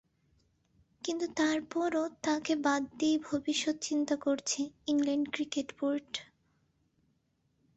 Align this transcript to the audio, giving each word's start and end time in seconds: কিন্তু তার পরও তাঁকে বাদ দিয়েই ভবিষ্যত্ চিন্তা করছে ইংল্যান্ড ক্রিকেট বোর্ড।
কিন্তু 1.03 1.25
তার 1.35 1.57
পরও 1.71 2.05
তাঁকে 2.23 2.53
বাদ 2.65 2.83
দিয়েই 2.99 3.19
ভবিষ্যত্ 3.27 3.79
চিন্তা 3.81 4.15
করছে 4.17 4.59
ইংল্যান্ড 4.87 5.25
ক্রিকেট 5.33 5.67
বোর্ড। 5.79 6.11